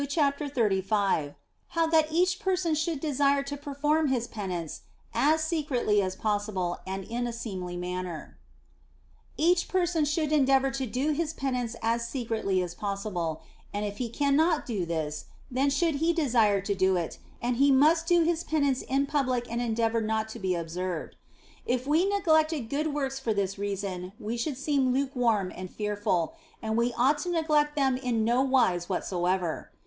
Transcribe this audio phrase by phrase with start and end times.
[0.09, 1.35] CHAPTER XXXV
[1.77, 4.81] HOW THAT EACH PERSON SHOULD DESIRE TO PERFORM HIS PENANCE
[5.13, 8.39] AS SECRETLY AS POSSIBLE AND IN A SEEMLY MANNER
[9.37, 14.09] EACH person should endeavour to do his penance as secretly as possible; and if he
[14.09, 18.43] cannot do this, then should he desire to do it, and he must do his
[18.43, 21.15] penance in public and endeavour not to be observed.
[21.67, 26.75] If we neglected good works for this reason we should seem lukewarm and fearful, and
[26.75, 29.69] we ought to neglect them in no wise whatso ever.